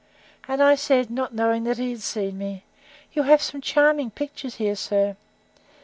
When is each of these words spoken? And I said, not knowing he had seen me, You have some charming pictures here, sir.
And 0.47 0.63
I 0.63 0.73
said, 0.73 1.11
not 1.11 1.35
knowing 1.35 1.71
he 1.75 1.91
had 1.91 2.01
seen 2.01 2.39
me, 2.39 2.63
You 3.13 3.21
have 3.21 3.39
some 3.39 3.61
charming 3.61 4.09
pictures 4.09 4.55
here, 4.55 4.75
sir. 4.75 5.15